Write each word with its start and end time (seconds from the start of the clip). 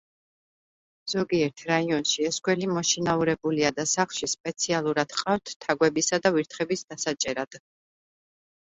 ზოგიერთ 1.11 1.63
რაიონში 1.71 2.25
ეს 2.29 2.39
გველი 2.49 2.71
მოშინაურებულია 2.77 3.73
და 3.81 3.87
სახლში 3.95 4.31
სპეციალურად 4.35 5.15
ჰყავთ 5.21 5.57
თაგვებისა 5.69 6.23
და 6.27 6.37
ვირთხების 6.39 6.87
დასაჭერად. 6.91 7.63